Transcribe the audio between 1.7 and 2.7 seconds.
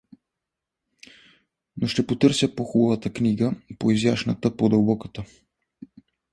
Но ще потърси